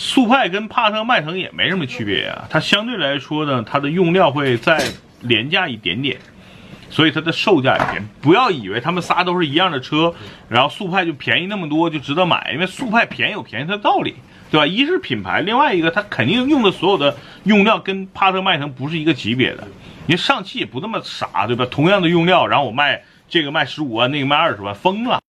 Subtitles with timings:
[0.00, 4.80] 速派跟帕特迈腾也没什么区别啊，它相对来说呢，它的用料会再
[5.22, 6.16] 廉价一点点，
[6.88, 8.06] 所以它的售价也便宜。
[8.20, 10.14] 不要以为他们仨都是一样的车，
[10.48, 14.14] 然后速派就便宜那么多就值得买，因为速派便宜有便宜的道理，
[14.52, 14.64] 对吧？
[14.64, 19.66] 一是品牌，另外一个它肯定用的所有的用料跟帕特迈腾不是一个级别的。
[20.06, 21.66] 你上汽也不那么傻，对吧？
[21.68, 25.20] 同样的用料，然后我卖这个卖十五万，那个卖二十万，疯了。